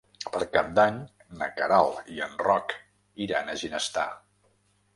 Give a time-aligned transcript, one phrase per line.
[0.35, 0.97] Per Cap d'Any
[1.41, 2.75] na Queralt i en Roc
[3.29, 4.11] iran a Ginestar.